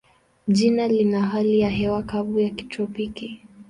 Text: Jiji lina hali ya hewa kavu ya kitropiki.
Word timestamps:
Jiji 0.47 0.87
lina 0.87 1.21
hali 1.21 1.59
ya 1.59 1.69
hewa 1.69 2.03
kavu 2.03 2.39
ya 2.39 2.49
kitropiki. 2.49 3.41